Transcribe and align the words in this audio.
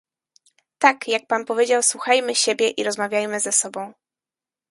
Tak, 0.79 1.07
jak 1.07 1.27
pan 1.27 1.45
powiedział 1.45 1.83
słuchajmy 1.83 2.35
siebie 2.35 2.69
i 2.69 2.83
rozmawiajmy 2.83 3.39
ze 3.39 3.51
sobą 3.51 3.93